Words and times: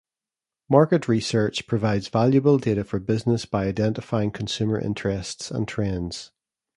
Market 0.67 1.07
Research 1.07 1.67
provides 1.67 2.07
valuable 2.07 2.57
data 2.57 2.83
for 2.83 2.99
business 2.99 3.45
by 3.45 3.67
identifying 3.67 4.31
consumer 4.31 4.79
interests 4.79 5.51
and 5.51 5.67
trends. 5.67 6.31